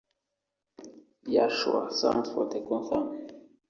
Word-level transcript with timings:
Ya 1.35 1.47
sure! 1.47 1.91
Thanks 1.91 2.29
for 2.31 2.49
the 2.49 2.61
concern. 2.61 3.09